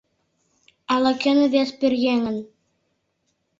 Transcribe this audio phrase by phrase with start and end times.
[0.93, 2.37] —Ала-кӧн вес пӧръеҥын.